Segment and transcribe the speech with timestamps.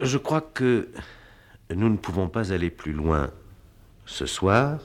[0.00, 0.88] Je crois que
[1.74, 3.30] nous ne pouvons pas aller plus loin
[4.04, 4.78] ce soir.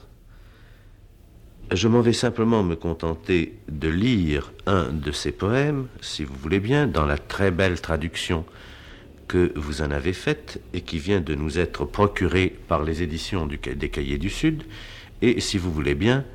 [1.69, 6.61] Je m'en vais simplement me contenter de lire un de ces poèmes, si vous voulez
[6.61, 8.45] bien, dans la très belle traduction
[9.27, 13.47] que vous en avez faite et qui vient de nous être procurée par les éditions
[13.47, 14.63] des Cahiers du Sud.
[15.21, 16.25] Et si vous voulez bien,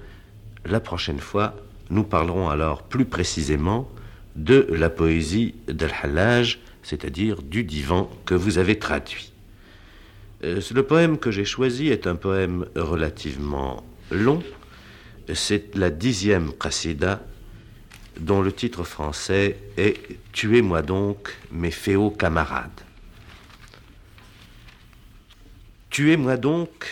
[0.66, 1.54] la prochaine fois,
[1.88, 3.90] nous parlerons alors plus précisément
[4.36, 9.32] de la poésie d'Al-Hallaj, c'est-à-dire du divan que vous avez traduit.
[10.44, 14.40] Euh, le poème que j'ai choisi est un poème relativement long.
[15.34, 17.26] C'est la dixième qasida
[18.20, 19.96] dont le titre français est
[20.30, 22.82] Tuez-moi donc mes féaux camarades.
[25.90, 26.86] Tuez-moi donc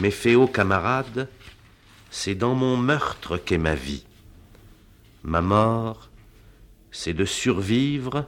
[0.00, 1.28] mes féaux camarades,
[2.10, 4.06] c'est dans mon meurtre qu'est ma vie.
[5.24, 6.08] Ma mort,
[6.90, 8.26] c'est de survivre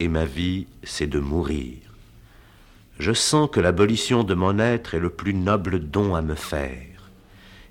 [0.00, 1.76] et ma vie, c'est de mourir.
[2.98, 7.10] Je sens que l'abolition de mon être est le plus noble don à me faire,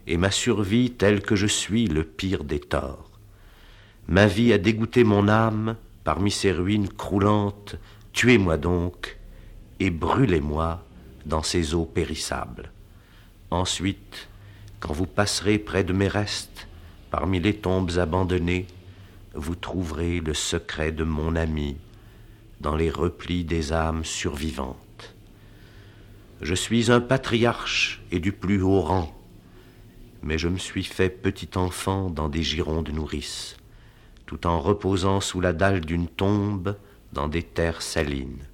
[0.07, 3.09] et ma survie telle que je suis le pire des torts.
[4.07, 7.75] Ma vie a dégoûté mon âme parmi ces ruines croulantes,
[8.13, 9.17] tuez-moi donc,
[9.81, 10.83] et brûlez-moi
[11.25, 12.71] dans ces eaux périssables.
[13.51, 14.29] Ensuite,
[14.79, 16.69] quand vous passerez près de mes restes,
[17.11, 18.67] Parmi les tombes abandonnées,
[19.33, 21.75] vous trouverez le secret de mon ami
[22.59, 25.15] dans les replis des âmes survivantes.
[26.41, 29.13] Je suis un patriarche et du plus haut rang,
[30.21, 33.57] mais je me suis fait petit enfant dans des girons de nourrice,
[34.25, 36.75] tout en reposant sous la dalle d'une tombe
[37.13, 38.45] dans des terres salines.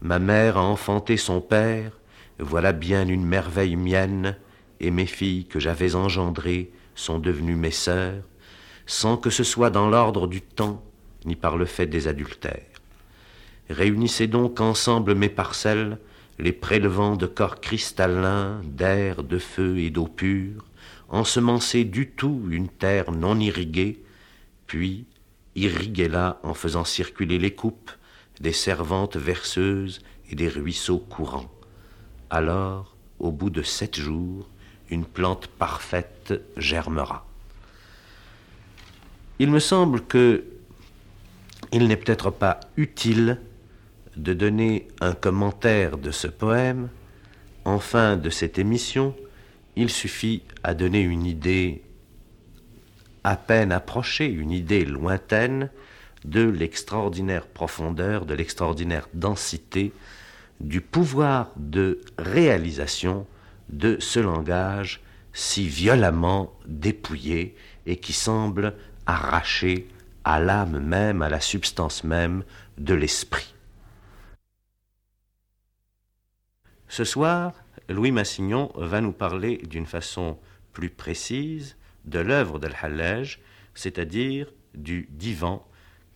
[0.00, 1.92] Ma mère a enfanté son père,
[2.38, 4.36] voilà bien une merveille mienne,
[4.80, 8.24] et mes filles que j'avais engendrées sont devenues mes sœurs,
[8.86, 10.82] sans que ce soit dans l'ordre du temps,
[11.24, 12.71] ni par le fait des adultères.
[13.70, 15.98] Réunissez donc ensemble mes parcelles,
[16.38, 20.64] les prélevant de corps cristallins, d'air, de feu et d'eau pure,
[21.08, 24.02] ensemencez du tout une terre non irriguée,
[24.66, 25.06] puis
[25.54, 27.90] irriguez-la en faisant circuler les coupes,
[28.40, 30.00] des servantes verseuses
[30.30, 31.52] et des ruisseaux courants.
[32.30, 34.48] Alors, au bout de sept jours,
[34.90, 37.26] une plante parfaite germera.
[39.38, 40.44] Il me semble que
[41.72, 43.40] il n'est peut-être pas utile
[44.16, 46.88] de donner un commentaire de ce poème.
[47.64, 49.14] En fin de cette émission,
[49.76, 51.82] il suffit à donner une idée
[53.24, 55.70] à peine approchée, une idée lointaine
[56.24, 59.92] de l'extraordinaire profondeur, de l'extraordinaire densité,
[60.60, 63.26] du pouvoir de réalisation
[63.68, 65.00] de ce langage
[65.32, 67.56] si violemment dépouillé
[67.86, 68.74] et qui semble
[69.06, 69.88] arraché
[70.24, 72.44] à l'âme même, à la substance même
[72.78, 73.54] de l'esprit.
[76.92, 77.54] Ce soir,
[77.88, 80.38] Louis Massignon va nous parler d'une façon
[80.74, 83.40] plus précise de l'œuvre d'Al-Hallaj,
[83.74, 85.66] c'est-à-dire du divan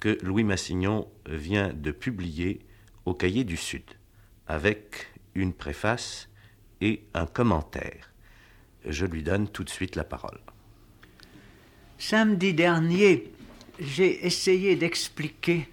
[0.00, 2.60] que Louis Massignon vient de publier
[3.06, 3.84] au Cahier du Sud,
[4.47, 6.28] avec une préface
[6.82, 8.12] et un commentaire.
[8.84, 10.41] Je lui donne tout de suite la parole.
[11.97, 13.32] Samedi dernier,
[13.81, 15.70] j'ai essayé d'expliquer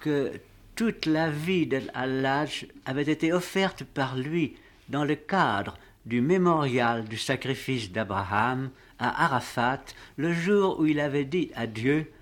[0.00, 0.32] que
[0.78, 2.44] toute la vie d'Allah
[2.86, 4.54] avait été offerte par lui
[4.88, 9.80] dans le cadre du mémorial du sacrifice d'Abraham à Arafat
[10.16, 12.12] le jour où il avait dit à Dieu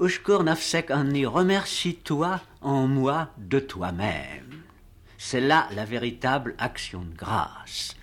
[0.00, 4.64] Ushkur nafsek anni, remercie-toi en moi de toi-même.
[5.16, 7.94] C'est là la véritable action de grâce.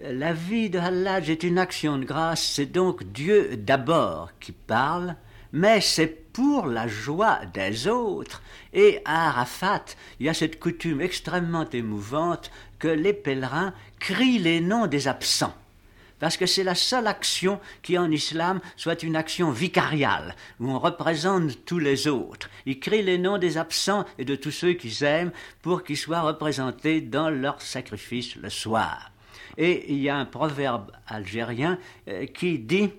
[0.00, 5.14] La vie de Hallaj est une action de grâce, c'est donc Dieu d'abord qui parle,
[5.52, 8.42] mais c'est pour la joie des autres.
[8.74, 9.86] Et à Arafat,
[10.20, 15.54] il y a cette coutume extrêmement émouvante que les pèlerins crient les noms des absents
[16.24, 20.78] parce que c'est la seule action qui en islam soit une action vicariale, où on
[20.78, 22.48] représente tous les autres.
[22.64, 26.22] Ils crient les noms des absents et de tous ceux qu'ils aiment pour qu'ils soient
[26.22, 29.10] représentés dans leur sacrifice le soir.
[29.58, 31.78] Et il y a un proverbe algérien
[32.08, 32.90] euh, qui dit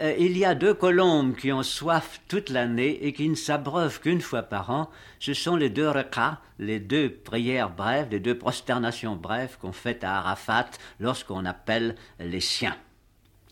[0.00, 4.00] euh, il y a deux colombes qui ont soif toute l'année et qui ne s'abreuvent
[4.00, 4.90] qu'une fois par an.
[5.18, 10.02] Ce sont les deux rekas, les deux prières brèves, les deux prosternations brèves qu'on fait
[10.02, 12.76] à Arafat lorsqu'on appelle les siens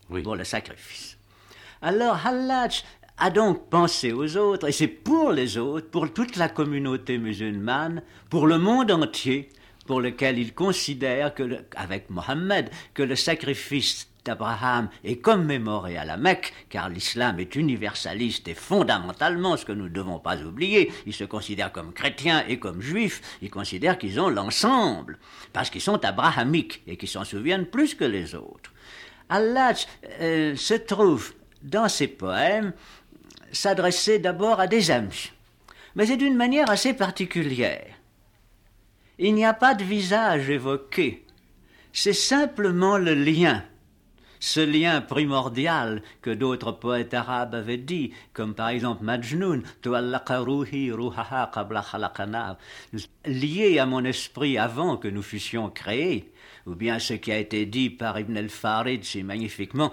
[0.09, 1.19] pour le sacrifice.
[1.83, 2.85] Alors Hallaj
[3.19, 8.03] a donc pensé aux autres, et c'est pour les autres, pour toute la communauté musulmane,
[8.31, 9.51] pour le monde entier,
[9.87, 16.17] pour lequel il considère que, avec Mohammed, que le sacrifice d'Abraham est commémoré à la
[16.17, 20.93] Mecque, car l'islam est universaliste et fondamentalement ce que nous ne devons pas oublier.
[21.07, 25.19] Ils se considèrent comme chrétiens et comme juifs, ils considèrent qu'ils ont l'ensemble,
[25.53, 28.73] parce qu'ils sont abrahamiques et qu'ils s'en souviennent plus que les autres.
[29.29, 29.73] Allah
[30.21, 31.33] euh, se trouve
[31.63, 32.73] dans ses poèmes
[33.53, 35.33] s'adresser d'abord à des amis,
[35.95, 37.87] mais c'est d'une manière assez particulière.
[39.19, 41.25] Il n'y a pas de visage évoqué,
[41.93, 43.65] c'est simplement le lien
[44.41, 49.63] ce lien primordial que d'autres poètes arabes avaient dit, comme par exemple Majnun,
[53.27, 56.33] lié à mon esprit avant que nous fussions créés,
[56.67, 59.91] ou bien ce qui a été dit par Ibn al-Farid si magnifiquement,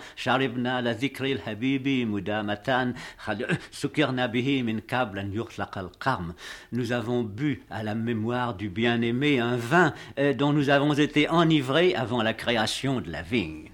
[6.71, 11.29] Nous avons bu à la mémoire du bien-aimé un vin euh, dont nous avons été
[11.29, 13.69] enivrés avant la création de la vigne,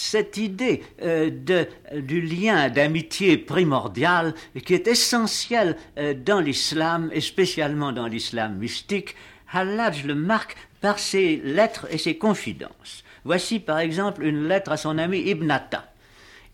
[0.00, 1.66] cette idée euh, de,
[2.00, 9.14] du lien d'amitié primordial qui est essentiel euh, dans l'islam et spécialement dans l'islam mystique,
[9.52, 13.04] Hallaj le marque par ses lettres et ses confidences.
[13.24, 15.92] Voici par exemple une lettre à son ami Ibn Atta.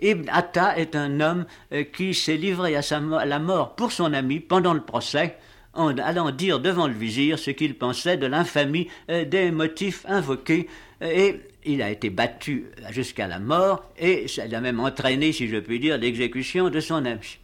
[0.00, 2.80] Ibn Atta est un homme euh, qui s'est livré à,
[3.24, 5.36] la mort pour son ami pendant le procès
[5.72, 10.70] en allant dire devant le vizir ce qu'il pensait de l'infamie des motifs invoqués
[11.02, 15.56] et il a été battu jusqu'à la mort et ça a même entraîné, si je
[15.56, 17.38] puis dire, l'exécution de son ami.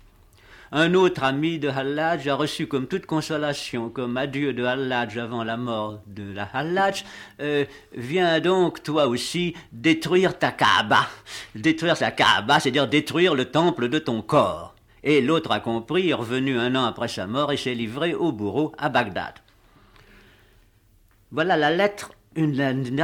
[0.74, 5.44] Un autre ami de Hallaj a reçu comme toute consolation, comme adieu de Hallaj avant
[5.44, 7.04] la mort de la Hallaj,
[7.40, 11.06] euh, viens donc toi aussi détruire ta Kaaba.
[11.54, 14.74] Détruire sa Kaaba, c'est-à-dire détruire le temple de ton corps.
[15.04, 18.72] Et l'autre a compris, revenu un an après sa mort et s'est livré au bourreau
[18.78, 19.34] à Bagdad.
[21.32, 22.53] Voilà la lettre une,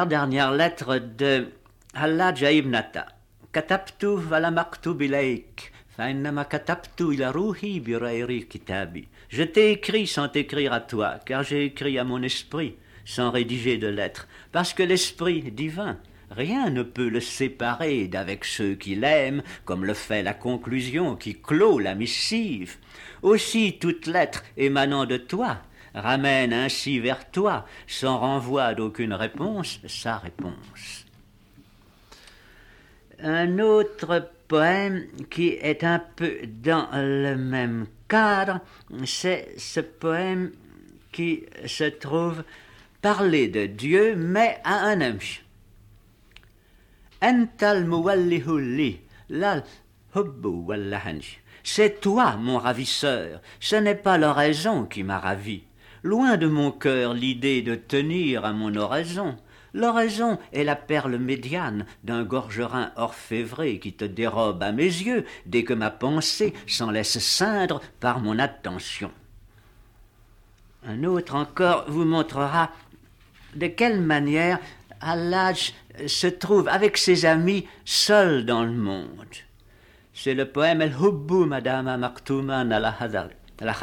[0.08, 1.48] dernière lettre de
[1.94, 3.08] Allah ibn Atta.
[3.54, 4.66] كتبت فلم
[4.98, 9.08] bilaik, فإنما كتبت إلى روحي بغير kitabi.
[9.30, 12.76] Je t'ai écrit sans t'écrire à toi, car j'ai écrit à mon esprit
[13.06, 16.00] sans rédiger de lettres, parce que l'esprit divin,
[16.32, 21.36] rien ne peut le séparer d'avec ceux qui l'aiment, comme le fait la conclusion qui
[21.36, 22.78] clôt la missive.
[23.22, 25.58] Aussi toute lettre émanant de toi
[25.99, 31.07] ramène ainsi vers toi, sans renvoi d'aucune réponse, sa réponse.
[33.21, 38.61] Un autre poème qui est un peu dans le même cadre,
[39.05, 40.53] c'est ce poème
[41.13, 42.43] qui se trouve
[43.03, 45.41] parler de Dieu, mais à un ami.
[51.65, 55.65] C'est toi, mon ravisseur, ce n'est pas l'oraison qui m'a ravi,
[56.03, 59.37] Loin de mon cœur l'idée de tenir à mon oraison.
[59.75, 65.65] L'oraison est la perle médiane d'un gorgerin orfévré qui te dérobe à mes yeux dès
[65.65, 69.11] que ma pensée s'en laisse ceindre par mon attention.
[70.87, 72.71] Un autre encore vous montrera
[73.55, 74.59] de quelle manière
[75.01, 75.53] Allah
[76.07, 79.27] se trouve avec ses amis seul dans le monde.
[80.15, 82.95] C'est le poème El Hubbu Madama Maktuman al
[83.61, 83.75] la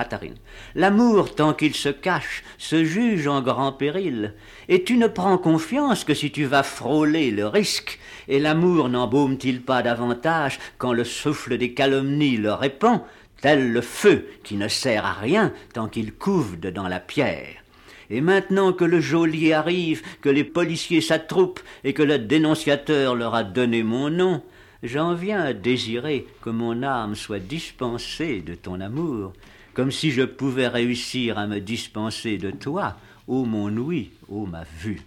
[0.76, 4.34] L'amour, tant qu'il se cache, se juge en grand péril,
[4.70, 9.62] et tu ne prends confiance que si tu vas frôler le risque, et l'amour n'embaume-t-il
[9.62, 13.02] pas davantage quand le souffle des calomnies le répand,
[13.42, 17.62] tel le feu qui ne sert à rien tant qu'il couve dans la pierre.
[18.10, 23.36] Et maintenant que le geôlier arrive, que les policiers s'attroupent et que le dénonciateur leur
[23.36, 24.44] a donné mon nom,
[24.84, 29.34] j'en viens à désirer que mon âme soit dispensée de ton amour,
[29.76, 32.96] comme si je pouvais réussir à me dispenser de toi,
[33.28, 35.02] ô mon ouïe, ô ma vue.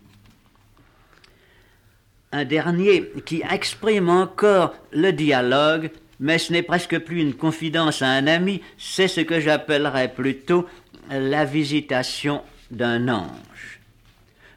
[2.31, 8.09] Un dernier qui exprime encore le dialogue, mais ce n'est presque plus une confidence à
[8.09, 10.67] un ami, c'est ce que j'appellerais plutôt
[11.11, 13.81] la visitation d'un ange.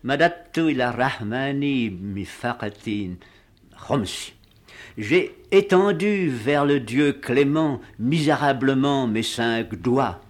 [0.03, 3.13] Madattu ila rahmani mifaqatin
[3.87, 4.33] khomsi
[4.97, 10.21] j'ai étendu vers le Dieu clément misérablement mes cinq doigts,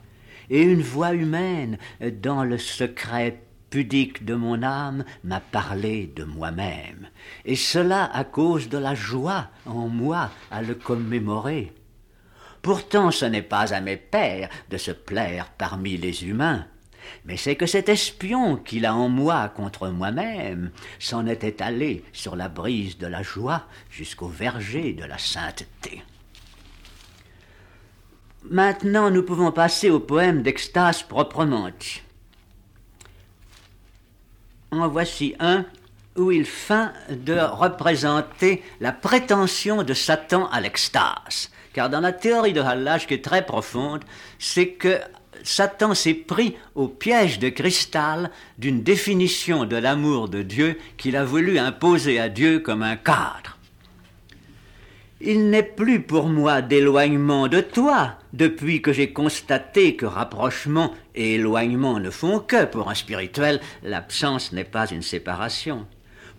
[0.49, 1.77] et une voix humaine,
[2.21, 7.07] dans le secret pudique de mon âme, m'a parlé de moi-même,
[7.45, 11.73] et cela à cause de la joie en moi à le commémorer.
[12.61, 16.65] Pourtant ce n'est pas à mes pères de se plaire parmi les humains,
[17.25, 22.35] mais c'est que cet espion qu'il a en moi contre moi-même s'en était allé sur
[22.35, 26.03] la brise de la joie jusqu'au verger de la sainteté.
[28.49, 32.01] Maintenant, nous pouvons passer au poème d'extase proprement dit.
[34.71, 35.65] En voici un
[36.15, 41.51] où il feint de représenter la prétention de Satan à l'extase.
[41.73, 44.03] Car dans la théorie de Hallage, qui est très profonde,
[44.39, 44.99] c'est que
[45.43, 51.25] Satan s'est pris au piège de cristal d'une définition de l'amour de Dieu qu'il a
[51.25, 53.57] voulu imposer à Dieu comme un cadre.
[55.23, 61.35] Il n'est plus pour moi d'éloignement de toi depuis que j'ai constaté que rapprochement et
[61.35, 65.85] éloignement ne font que, pour un spirituel, l'absence n'est pas une séparation.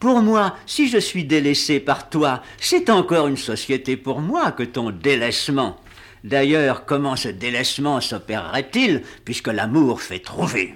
[0.01, 4.65] Pour moi, si je suis délaissé par toi, c'est encore une société pour moi que
[4.65, 5.77] ton délaissement.
[6.25, 10.75] D'ailleurs, comment ce délaissement s'opérerait-il, puisque l'amour fait trouver?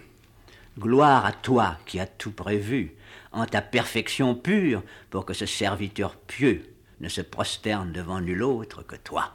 [0.79, 2.95] Gloire à toi qui as tout prévu,
[3.33, 6.65] en ta perfection pure, pour que ce serviteur pieux
[7.01, 9.33] ne se prosterne devant nul autre que toi.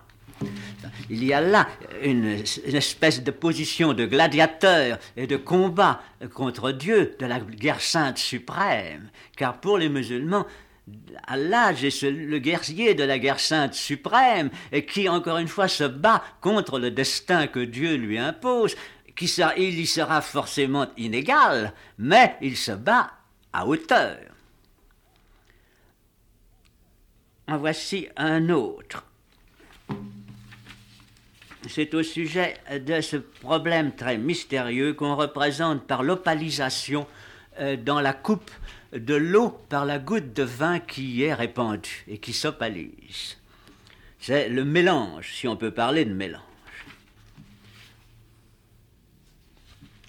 [1.10, 1.68] Il y a là
[2.03, 6.01] une, espèce de position de gladiateur et de combat
[6.34, 10.48] contre Dieu de la guerre sainte suprême, car pour les musulmans,
[11.28, 14.50] Allah est le guerrier de la guerre sainte suprême
[14.88, 18.76] qui, encore une fois, se bat contre le destin que Dieu lui impose.
[19.16, 19.26] Qui
[19.58, 23.12] il y sera forcément inégal, mais il se bat
[23.54, 24.18] à hauteur.
[27.48, 29.04] En voici un autre
[31.70, 37.08] c'est au sujet de ce problème très mystérieux qu'on représente par l'opalisation
[37.60, 38.52] euh, dans la coupe
[38.94, 43.38] de l'eau par la goutte de vin qui y est répandue et qui s'opalise.
[44.20, 46.42] C'est le mélange, si on peut parler de mélange.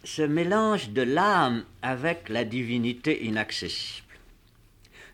[0.04, 4.06] Ce mélange de l'âme avec la divinité inaccessible.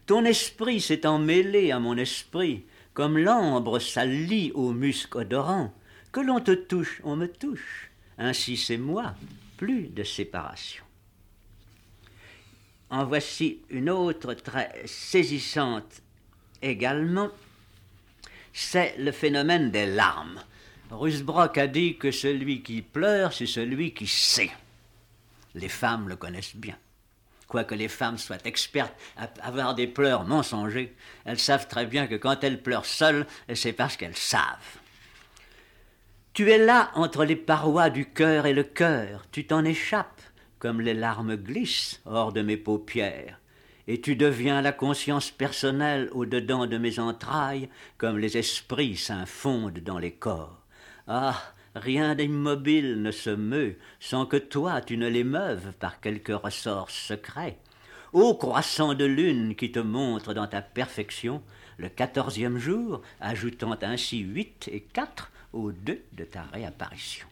[0.06, 5.72] Ton esprit s'est emmêlé à mon esprit, comme l'ambre s'allie au musc odorant
[6.10, 7.90] que l'on te touche, on me touche.
[8.16, 9.14] Ainsi c'est moi,
[9.56, 10.87] plus de séparation.
[12.90, 16.02] En voici une autre très saisissante
[16.62, 17.30] également,
[18.52, 20.42] c'est le phénomène des larmes.
[20.90, 24.50] Rusbrock a dit que celui qui pleure, c'est celui qui sait.
[25.54, 26.76] Les femmes le connaissent bien.
[27.46, 32.14] Quoique les femmes soient expertes à avoir des pleurs mensongers, elles savent très bien que
[32.14, 34.78] quand elles pleurent seules, c'est parce qu'elles savent.
[36.34, 40.17] Tu es là entre les parois du cœur et le cœur, tu t'en échappes,
[40.58, 43.40] comme les larmes glissent hors de mes paupières,
[43.86, 49.98] et tu deviens la conscience personnelle au-dedans de mes entrailles, comme les esprits s'infondent dans
[49.98, 50.62] les corps.
[51.06, 51.40] Ah,
[51.74, 57.58] rien d'immobile ne se meut sans que toi tu ne l'émeuves par quelque ressort secret.
[58.12, 61.42] Ô croissant de lune qui te montre dans ta perfection,
[61.76, 67.27] le quatorzième jour, ajoutant ainsi huit et quatre, au deux de ta réapparition.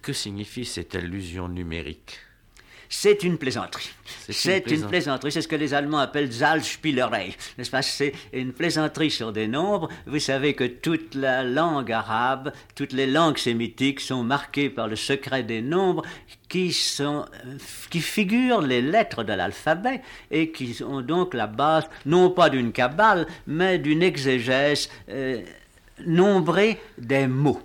[0.00, 2.18] Que signifie cette allusion numérique
[2.94, 3.88] c'est une plaisanterie.
[4.28, 5.32] C'est une, plaisanterie.
[5.32, 7.34] C'est ce que les Allemands appellent Zahlspielerei.
[7.56, 7.80] N'est-ce pas?
[7.80, 9.88] C'est une plaisanterie sur des nombres.
[10.06, 14.96] Vous savez que toute la langue arabe, toutes les langues sémitiques sont marquées par le
[14.96, 16.02] secret des nombres
[16.50, 17.24] qui, sont,
[17.88, 22.72] qui figurent les lettres de l'alphabet et qui ont donc la base, non pas d'une
[22.72, 24.90] cabale, mais d'une exégèse.
[25.08, 25.40] Euh,
[26.06, 27.62] nombrer des mots.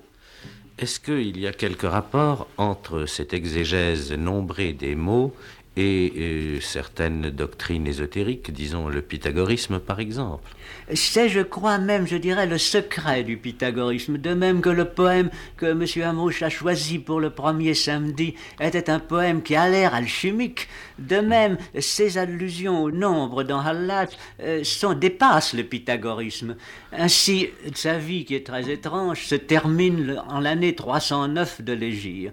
[0.80, 5.34] Est-ce qu'il y a quelque rapport entre cette exégèse nombrée des mots
[5.78, 10.52] et certaines doctrines ésotériques, disons le pythagorisme par exemple.
[10.94, 15.30] C'est, je crois même, je dirais, le secret du pythagorisme, de même que le poème
[15.56, 15.86] que M.
[16.04, 20.68] Amrouche a choisi pour le premier samedi était un poème qui a l'air alchimique.
[20.98, 24.08] De même, ces allusions au nombre dans Hallat
[24.42, 24.64] euh,
[25.00, 26.56] dépassent le pythagorisme.
[26.92, 32.32] Ainsi, sa vie, qui est très étrange, se termine en l'année 309 de l'Égir.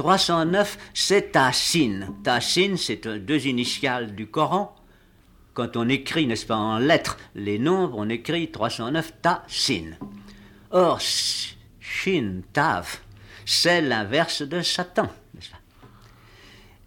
[0.00, 2.14] 309, c'est Tassin.
[2.24, 4.74] Tassin, c'est deux initiales du Coran.
[5.52, 9.90] Quand on écrit, n'est-ce pas, en lettres, les nombres, on écrit 309 Tassin.
[10.70, 13.00] Or, Shin, Tav,
[13.44, 15.10] c'est l'inverse de Satan.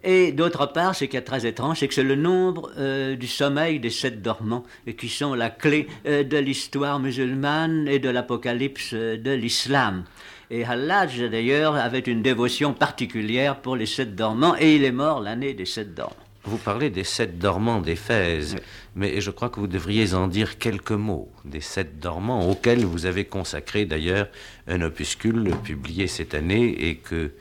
[0.04, 3.28] Et d'autre part, ce qui est très étrange, c'est que c'est le nombre euh, du
[3.28, 4.66] sommeil des sept dormants,
[4.98, 10.04] qui sont la clé euh, de l'histoire musulmane et de l'apocalypse euh, de l'islam.
[10.52, 15.22] Et Hallaj, d'ailleurs, avait une dévotion particulière pour les sept dormants, et il est mort
[15.22, 16.16] l'année des sept dormants.
[16.46, 18.58] Vous parlez des sept dormants d'Éphèse,
[18.96, 23.06] mais je crois que vous devriez en dire quelques mots, des sept dormants auxquels vous
[23.06, 24.28] avez consacré d'ailleurs
[24.68, 27.32] un opuscule publié cette année et que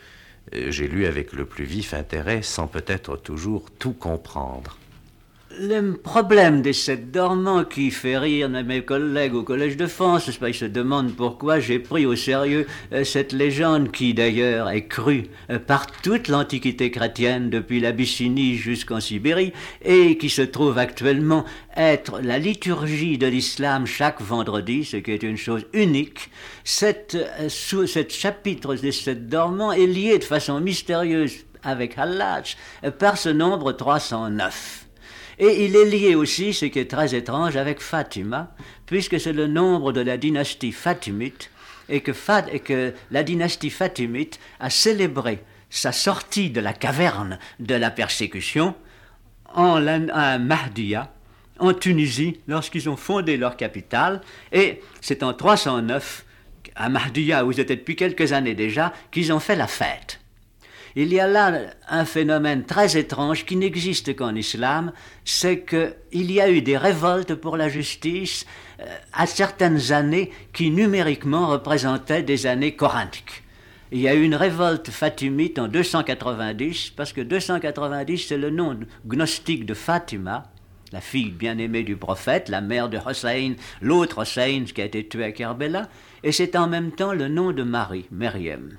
[0.55, 4.79] euh, j'ai lu avec le plus vif intérêt sans peut-être toujours tout comprendre.
[5.59, 10.49] Le problème des sept dormants qui fait rire mes collègues au Collège de France, pas,
[10.49, 15.25] ils se demandent pourquoi j'ai pris au sérieux euh, cette légende qui d'ailleurs est crue
[15.51, 19.53] euh, par toute l'Antiquité chrétienne depuis l'Abyssinie jusqu'en Sibérie
[19.85, 21.45] et qui se trouve actuellement
[21.77, 26.31] être la liturgie de l'islam chaque vendredi, ce qui est une chose unique.
[26.65, 32.57] Cette, euh, sous, cette chapitre des sept dormants est lié de façon mystérieuse avec Hallach
[32.99, 34.87] par ce nombre 309.
[35.45, 38.55] Et il est lié aussi, ce qui est très étrange, avec Fatima,
[38.87, 41.51] puisque c'est le nombre de la dynastie fatimite,
[41.89, 48.77] et que, la dynastie fatimite a célébré sa sortie de la caverne de la persécution
[49.53, 51.13] à Mahdia,
[51.59, 54.21] en Tunisie, lorsqu'ils ont fondé leur capitale,
[54.53, 56.25] et c'est en 309,
[56.77, 60.21] à Mahdia, où ils étaient depuis quelques années déjà, qu'ils ont fait la fête.
[60.95, 61.53] Il y a là
[61.89, 64.93] un phénomène très étrange qui n'existe qu'en islam,
[65.25, 68.45] c'est qu'il y a eu des révoltes pour la justice
[68.81, 73.43] euh, à certaines années qui numériquement représentaient des années corinthiques.
[73.91, 78.79] Il y a eu une révolte fatimite en 290, parce que 290 c'est le nom
[79.07, 80.45] gnostique de Fatima,
[80.93, 85.25] la fille bien-aimée du prophète, la mère de Hossein, l'autre Hossein qui a été tué
[85.25, 85.89] à Kerbela,
[86.23, 88.77] et c'est en même temps le nom de Marie, Myriam.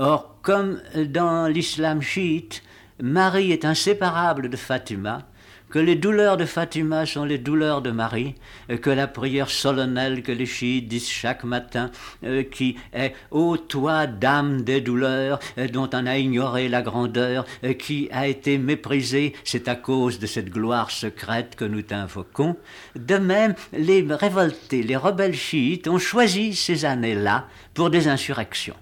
[0.00, 2.62] Or, comme dans l'islam chiite,
[3.02, 5.26] Marie est inséparable de Fatima,
[5.70, 8.36] que les douleurs de Fatima sont les douleurs de Marie,
[8.80, 11.90] que la prière solennelle que les chiites disent chaque matin,
[12.22, 17.44] euh, qui est Ô toi, dame des douleurs, euh, dont on a ignoré la grandeur,
[17.64, 22.56] euh, qui a été méprisée, c'est à cause de cette gloire secrète que nous t'invoquons.
[22.94, 28.76] De même, les révoltés, les rebelles chiites ont choisi ces années-là pour des insurrections.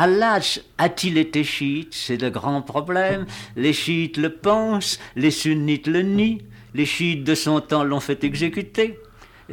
[0.00, 0.40] Allah
[0.78, 1.92] a-t-il été chiite?
[1.92, 3.26] C'est le grand problème.
[3.54, 6.38] Les chiites le pensent, les sunnites le nient,
[6.72, 8.98] les chiites de son temps l'ont fait exécuter.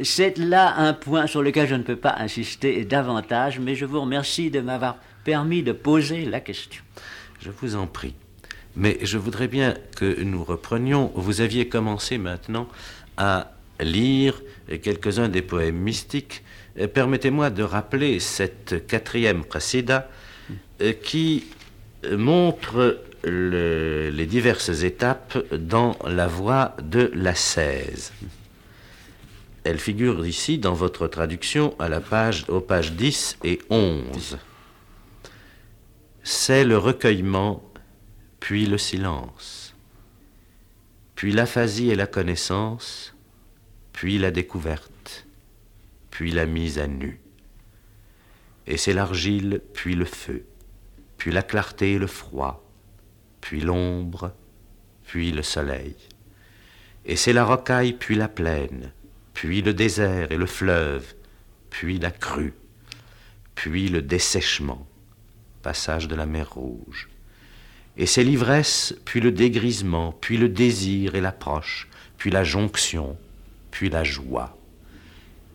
[0.02, 4.00] C'est là un point sur lequel je ne peux pas insister davantage, mais je vous
[4.00, 6.82] remercie de m'avoir permis de poser la question.
[7.40, 8.14] Je vous en prie.
[8.74, 11.12] Mais je voudrais bien que nous reprenions.
[11.14, 12.68] Vous aviez commencé maintenant
[13.18, 14.40] à lire
[14.82, 16.42] quelques-uns des poèmes mystiques.
[16.94, 20.17] Permettez-moi de rappeler cette quatrième précéda euh,
[21.02, 21.46] qui
[22.10, 28.12] montre les diverses étapes dans la voie de la 16.
[29.64, 34.38] Elle figure ici dans votre traduction à la page, aux pages 10 et 11.
[36.22, 37.62] C'est le recueillement,
[38.40, 39.74] puis le silence,
[41.16, 43.14] puis l'aphasie et la connaissance,
[43.92, 45.26] puis la découverte,
[46.10, 47.20] puis la mise à nu.
[48.68, 50.44] Et c'est l'argile, puis le feu
[51.18, 52.64] puis la clarté et le froid,
[53.40, 54.32] puis l'ombre,
[55.04, 55.96] puis le soleil.
[57.04, 58.92] Et c'est la rocaille, puis la plaine,
[59.34, 61.14] puis le désert et le fleuve,
[61.70, 62.54] puis la crue,
[63.56, 64.86] puis le dessèchement,
[65.62, 67.08] passage de la mer Rouge.
[67.96, 73.18] Et c'est l'ivresse, puis le dégrisement, puis le désir et l'approche, puis la jonction,
[73.72, 74.56] puis la joie.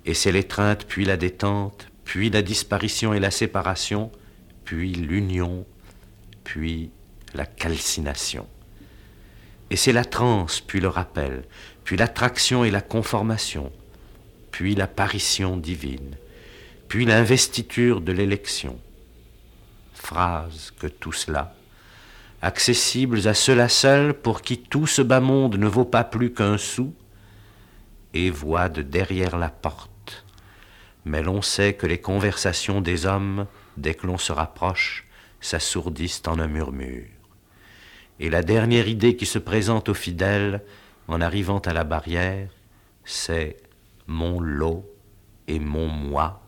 [0.06, 4.12] Et c'est l'étreinte, puis la détente, puis la disparition et la séparation,
[4.66, 5.66] puis l'union,
[6.44, 6.92] puis
[7.34, 8.48] la calcination.
[9.70, 11.44] Et c'est la transe, puis le rappel,
[11.84, 13.72] puis l'attraction et la conformation,
[14.52, 16.16] puis l'apparition divine,
[16.88, 18.80] puis l'investiture de l'élection.
[19.94, 21.56] Phrases que tout cela,
[22.42, 26.58] accessibles à ceux-là seuls pour qui tout ce bas monde ne vaut pas plus qu'un
[26.58, 26.94] sou,
[28.13, 29.93] et voient de derrière la porte.
[31.06, 35.06] Mais l'on sait que les conversations des hommes dès que l'on se rapproche,
[35.42, 37.08] s'assourdissent en un murmure.
[38.20, 40.63] Et la dernière idée qui se présente aux fidèles
[41.08, 42.50] en arrivant à la barrière,
[43.04, 43.58] c'est
[44.08, 44.89] mon lot
[45.48, 46.42] et mon moi,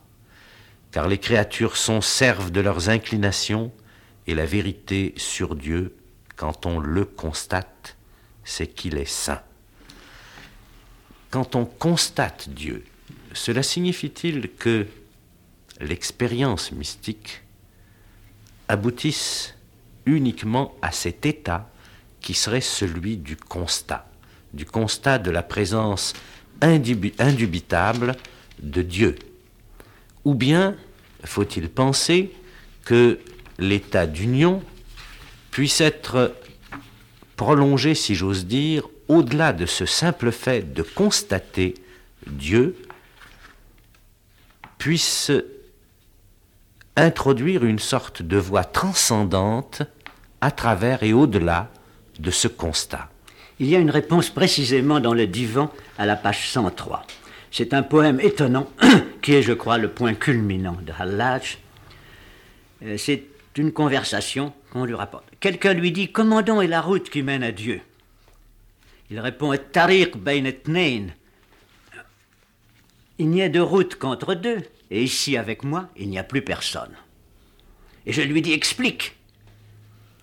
[0.92, 3.72] car les créatures sont serves de leurs inclinations,
[4.28, 5.96] et la vérité sur Dieu,
[6.36, 7.96] quand on le constate,
[8.44, 9.42] c'est qu'il est saint.
[11.30, 12.86] Quand on constate Dieu,
[13.36, 14.88] cela signifie-t-il que
[15.82, 17.42] l'expérience mystique
[18.68, 19.56] aboutisse
[20.06, 21.70] uniquement à cet état
[22.22, 24.10] qui serait celui du constat,
[24.54, 26.14] du constat de la présence
[26.62, 28.16] indubitable
[28.60, 29.16] de Dieu?
[30.24, 30.76] Ou bien
[31.24, 32.32] faut-il penser
[32.86, 33.20] que
[33.60, 34.64] l'état d'union
[35.52, 36.34] puisse être
[37.36, 41.76] prolongé, si j'ose dire, au-delà de ce simple fait de constater
[42.28, 42.76] Dieu,
[44.86, 45.32] puisse
[46.96, 49.82] introduire une sorte de voie transcendante
[50.42, 51.72] à travers et au-delà
[52.20, 53.10] de ce constat.
[53.58, 57.02] Il y a une réponse précisément dans le divan à la page 103.
[57.50, 58.70] C'est un poème étonnant
[59.24, 61.58] qui est, je crois, le point culminant de Hallaj.
[62.84, 63.24] Euh, c'est
[63.58, 65.26] une conversation qu'on lui rapporte.
[65.40, 67.82] Quelqu'un lui dit Comment est la route qui mène à Dieu?
[69.10, 69.52] Il répond
[73.18, 74.62] Il n'y a de route qu'entre deux,
[74.96, 76.96] et ici avec moi, il n'y a plus personne.
[78.06, 79.18] Et je lui dis Explique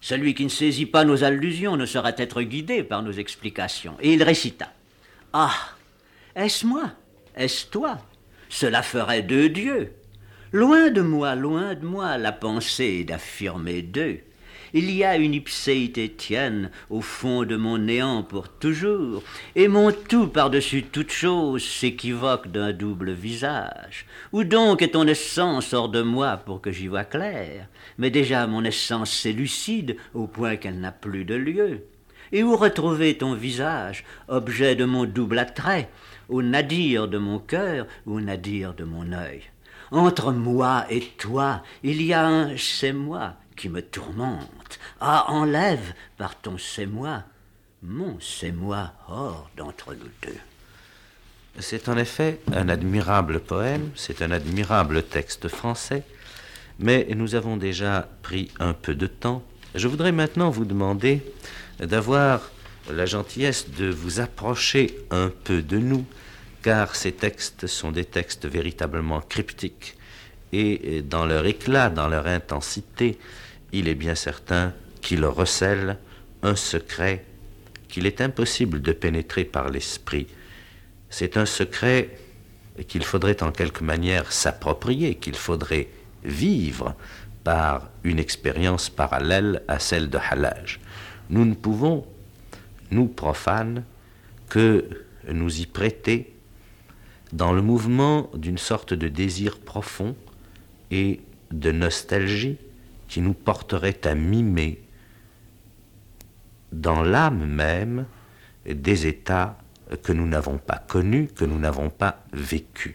[0.00, 3.96] celui qui ne saisit pas nos allusions ne saurait être guidé par nos explications.
[4.00, 4.72] Et il récita.
[5.34, 5.54] Ah.
[6.34, 6.90] Est-ce moi?
[7.36, 7.98] Est-ce toi?
[8.48, 9.92] Cela ferait deux dieux.
[10.52, 14.20] Loin de moi, loin de moi la pensée d'affirmer deux.
[14.74, 19.22] Il y a une ipséité tienne au fond de mon néant pour toujours,
[19.54, 24.06] et mon tout par-dessus toute chose s'équivoque d'un double visage.
[24.32, 27.68] Où donc est ton essence hors de moi pour que j'y vois clair?
[27.98, 31.84] Mais déjà mon essence est lucide au point qu'elle n'a plus de lieu.
[32.32, 35.90] Et où retrouver ton visage, objet de mon double attrait,
[36.30, 39.42] au nadir de mon cœur, au nadir de mon œil?
[39.90, 44.78] Entre moi et toi, il y a un c'est moi qui me tourmente.
[45.00, 47.24] Ah, enlève par ton c'est moi
[47.82, 50.38] mon c'est moi hors d'entre nous deux.
[51.58, 56.04] C'est en effet un admirable poème, c'est un admirable texte français,
[56.78, 59.42] mais nous avons déjà pris un peu de temps.
[59.74, 61.22] Je voudrais maintenant vous demander
[61.80, 62.50] d'avoir
[62.90, 66.06] la gentillesse de vous approcher un peu de nous,
[66.62, 69.96] car ces textes sont des textes véritablement cryptiques,
[70.52, 73.18] et dans leur éclat, dans leur intensité,
[73.72, 75.98] il est bien certain qu'il recèle
[76.42, 77.24] un secret
[77.88, 80.26] qu'il est impossible de pénétrer par l'esprit.
[81.10, 82.16] C'est un secret
[82.88, 85.88] qu'il faudrait en quelque manière s'approprier, qu'il faudrait
[86.24, 86.94] vivre
[87.44, 90.80] par une expérience parallèle à celle de Halage.
[91.28, 92.06] Nous ne pouvons,
[92.90, 93.84] nous profanes,
[94.48, 94.86] que
[95.30, 96.32] nous y prêter
[97.32, 100.16] dans le mouvement d'une sorte de désir profond
[100.90, 102.56] et de nostalgie
[103.12, 104.80] qui nous porterait à mimer
[106.72, 108.06] dans l'âme même
[108.64, 109.58] des états
[110.02, 112.94] que nous n'avons pas connus, que nous n'avons pas vécus.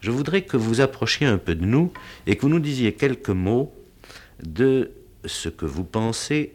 [0.00, 1.92] Je voudrais que vous approchiez un peu de nous
[2.26, 3.74] et que vous nous disiez quelques mots
[4.42, 4.92] de
[5.26, 6.54] ce que vous pensez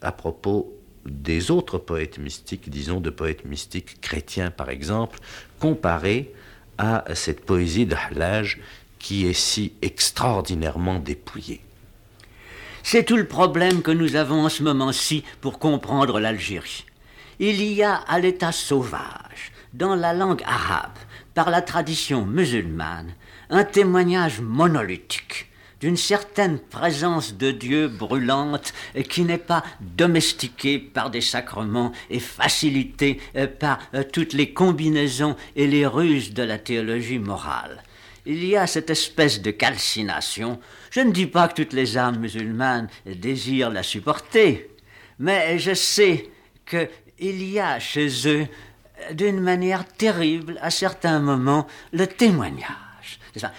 [0.00, 5.18] à propos des autres poètes mystiques, disons de poètes mystiques chrétiens par exemple,
[5.60, 6.32] comparés
[6.78, 8.60] à cette poésie de Hallaj
[8.98, 11.60] qui est si extraordinairement dépouillée.
[12.86, 16.84] C'est tout le problème que nous avons en ce moment-ci pour comprendre l'Algérie.
[17.38, 20.98] Il y a à l'état sauvage, dans la langue arabe,
[21.32, 23.14] par la tradition musulmane,
[23.48, 28.74] un témoignage monolithique d'une certaine présence de Dieu brûlante
[29.08, 35.36] qui n'est pas domestiquée par des sacrements et facilitée euh, par euh, toutes les combinaisons
[35.56, 37.82] et les ruses de la théologie morale
[38.26, 40.58] il y a cette espèce de calcination.
[40.90, 44.70] Je ne dis pas que toutes les âmes musulmanes désirent la supporter,
[45.18, 46.30] mais je sais
[46.66, 48.46] qu'il y a chez eux,
[49.12, 52.74] d'une manière terrible, à certains moments, le témoignage.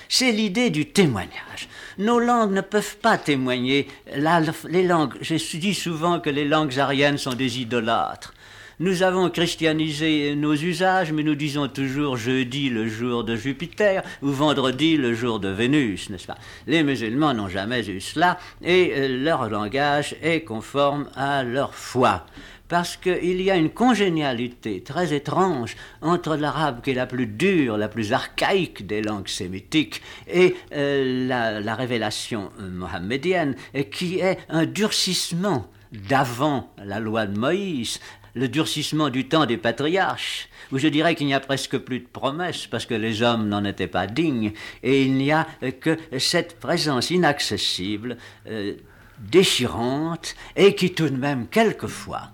[0.07, 1.67] C'est l'idée du témoignage.
[1.97, 3.87] Nos langues ne peuvent pas témoigner.
[4.15, 8.33] les langues, je dis souvent que les langues ariennes sont des idolâtres.
[8.81, 14.27] Nous avons christianisé nos usages, mais nous disons toujours jeudi le jour de Jupiter ou
[14.27, 16.37] vendredi le jour de Vénus, n'est-ce pas?
[16.67, 22.25] Les musulmans n'ont jamais eu cela et euh, leur langage est conforme à leur foi.
[22.67, 27.77] Parce qu'il y a une congénialité très étrange entre l'arabe qui est la plus dure,
[27.77, 33.55] la plus archaïque des langues sémitiques, et euh, la, la, révélation mohammedienne,
[33.89, 35.71] qui est un durcissement
[36.09, 38.01] d'avant la loi de Moïse,
[38.35, 42.07] le durcissement du temps des patriarches, où je dirais qu'il n'y a presque plus de
[42.07, 44.51] promesses parce que les hommes n'en étaient pas dignes,
[44.83, 45.47] et il n'y a
[45.79, 48.17] que cette présence inaccessible,
[48.47, 48.75] euh,
[49.19, 52.31] déchirante, et qui tout de même, quelquefois,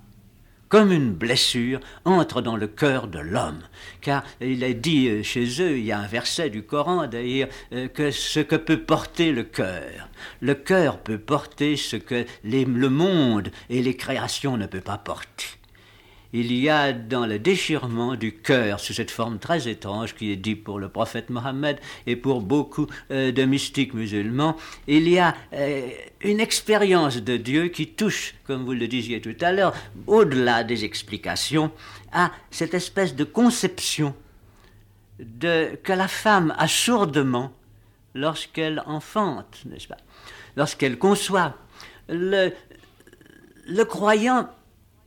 [0.69, 3.61] comme une blessure, entre dans le cœur de l'homme.
[3.99, 7.49] Car il est dit euh, chez eux, il y a un verset du Coran d'ailleurs,
[7.73, 10.09] euh, que ce que peut porter le cœur.
[10.39, 15.60] Le cœur peut porter ce que le monde et les créations ne peuvent pas porter
[16.33, 20.37] il y a dans le déchirement du cœur, sous cette forme très étrange qui est
[20.37, 24.55] dit pour le prophète Mohammed et pour beaucoup euh, de mystiques musulmans,
[24.87, 25.89] il y a euh,
[26.21, 29.73] une expérience de Dieu qui touche, comme vous le disiez tout à l'heure,
[30.07, 31.71] au-delà des explications,
[32.11, 34.15] à cette espèce de conception
[35.19, 37.51] de, que la femme a sourdement
[38.15, 39.97] lorsqu'elle enfante, n'est-ce pas?
[40.55, 41.55] Lorsqu'elle conçoit.
[42.09, 42.51] Le
[43.83, 44.49] croyant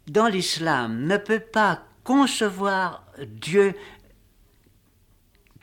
[0.08, 3.74] dans l'islam, ne peut pas concevoir Dieu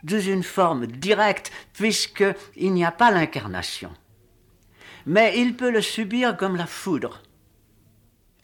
[0.08, 3.92] sous une forme directe, puisqu'il n'y a pas l'incarnation.
[5.06, 7.22] Mais il peut le subir comme la foudre.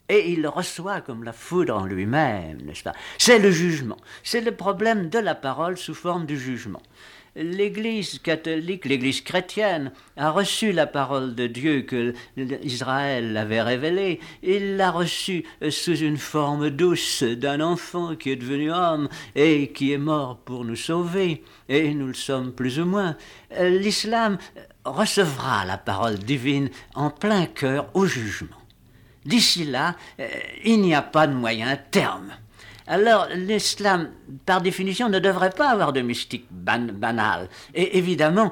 [0.08, 2.94] Et il le reçoit comme la foudre en lui-même, n'est-ce pas?
[3.18, 3.98] C'est le jugement.
[4.22, 6.82] C'est le problème de la parole sous forme de jugement
[7.36, 14.20] l'Église catholique, l'Église chrétienne, a reçu la parole de Dieu que Israël avait révélée.
[14.42, 19.92] Il l'a reçue sous une forme douce d'un enfant qui est devenu homme et qui
[19.92, 21.42] est mort pour nous sauver.
[21.68, 23.16] Et nous le sommes plus ou moins.
[23.60, 24.38] L'islam
[24.84, 28.56] recevra la parole divine en plein cœur au jugement.
[29.24, 29.94] D'ici là,
[30.64, 32.32] il n'y a pas de moyen terme.
[32.88, 34.10] Alors l'islam,
[34.46, 37.48] par définition, ne devrait pas avoir de mystique banale.
[37.74, 38.50] Et évidemment,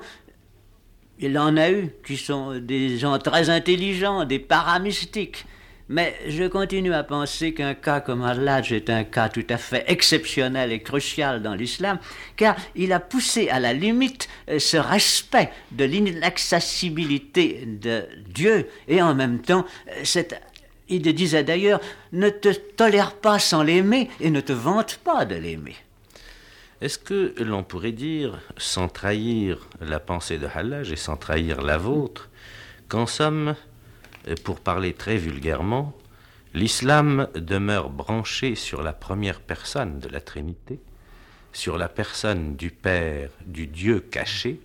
[1.18, 5.46] il en a eu qui sont des gens très intelligents, des paramystiques.
[5.88, 9.84] Mais je continue à penser qu'un cas comme Allah est un cas tout à fait
[9.86, 11.98] exceptionnel et crucial dans l'islam,
[12.36, 19.00] car il a poussé à la limite euh, ce respect de l'inaccessibilité de Dieu et
[19.00, 20.42] en même temps euh, cette
[20.88, 21.80] il disait d'ailleurs,
[22.12, 25.76] ne te tolère pas sans l'aimer et ne te vante pas de l'aimer.
[26.80, 31.78] Est-ce que l'on pourrait dire, sans trahir la pensée de Hallaj et sans trahir la
[31.78, 32.28] vôtre,
[32.88, 33.54] qu'en somme,
[34.44, 35.96] pour parler très vulgairement,
[36.52, 40.78] l'islam demeure branché sur la première personne de la Trinité,
[41.52, 44.60] sur la personne du Père, du Dieu caché,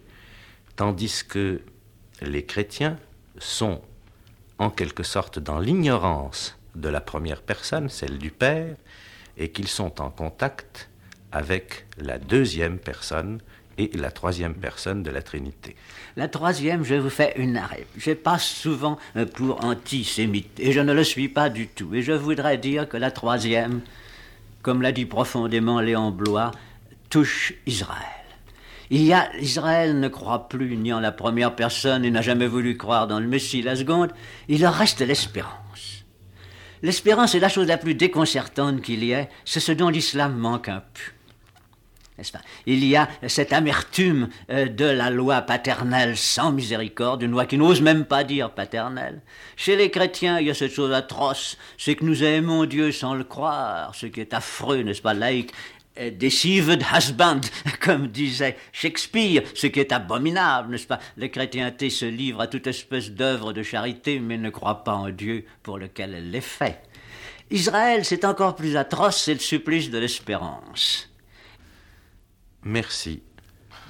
[0.75, 1.61] tandis que
[2.21, 2.97] les chrétiens
[3.37, 3.81] sont
[4.61, 8.75] en quelque sorte dans l'ignorance de la première personne, celle du Père,
[9.35, 10.87] et qu'ils sont en contact
[11.31, 13.39] avec la deuxième personne
[13.79, 15.75] et la troisième personne de la Trinité.
[16.15, 17.87] La troisième, je vous fais une arrêt.
[17.97, 18.99] Je passe souvent
[19.33, 21.95] pour antisémite, et je ne le suis pas du tout.
[21.95, 23.81] Et je voudrais dire que la troisième,
[24.61, 26.51] comme l'a dit profondément Léon Blois,
[27.09, 28.20] touche Israël.
[28.91, 32.45] Il y a, Israël ne croit plus ni en la première personne et n'a jamais
[32.45, 34.11] voulu croire dans le Messie la seconde.
[34.49, 36.03] Il leur reste l'espérance.
[36.83, 39.29] L'espérance est la chose la plus déconcertante qu'il y ait.
[39.45, 41.11] C'est ce dont l'islam manque un peu.
[42.33, 42.41] Pas?
[42.67, 47.57] Il y a cette amertume euh, de la loi paternelle sans miséricorde, une loi qui
[47.57, 49.21] n'ose même pas dire paternelle.
[49.55, 53.15] Chez les chrétiens, il y a cette chose atroce, c'est que nous aimons Dieu sans
[53.15, 55.51] le croire, ce qui est affreux, n'est-ce pas, laïque,
[56.09, 57.41] deceived husband,
[57.79, 60.99] comme disait Shakespeare, ce qui est abominable, n'est-ce pas?
[61.17, 65.09] La chrétienté se livre à toute espèce d'œuvre de charité, mais ne croit pas en
[65.09, 66.81] Dieu pour lequel elle l'est fait.
[67.51, 71.09] Israël, c'est encore plus atroce, c'est le supplice de l'espérance.
[72.63, 73.21] Merci,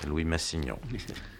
[0.07, 0.79] Louis Massignon.